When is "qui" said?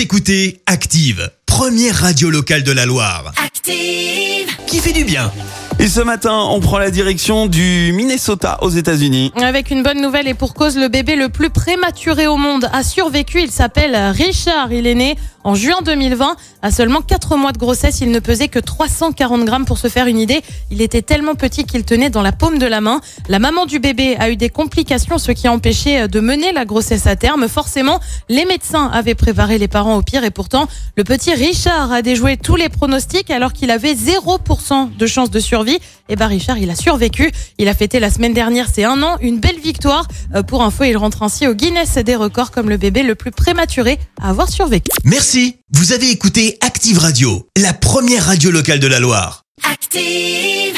4.66-4.78, 25.32-25.48